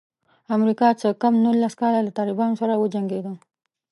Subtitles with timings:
[0.55, 3.31] امریکا څه کم نولس کاله له طالبانو سره وجنګېده.